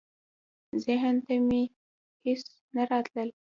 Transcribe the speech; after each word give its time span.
ذهن 0.87 1.15
ته 1.25 1.33
مي 1.47 1.61
هیڅ 2.25 2.43
نه 2.75 2.81
راتلل. 2.89 3.29